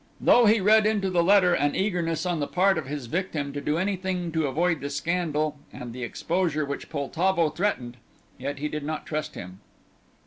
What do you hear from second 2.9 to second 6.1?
victim to do anything to avoid the scandal and the